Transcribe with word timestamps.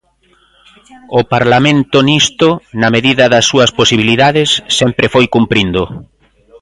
O 1.19 1.21
Parlamento 1.33 1.97
nisto, 2.09 2.47
na 2.81 2.89
medida 2.95 3.25
das 3.33 3.45
súas 3.51 3.71
posibilidades, 3.79 4.49
sempre 4.79 5.05
foi 5.13 5.25
cumprindo. 5.35 5.81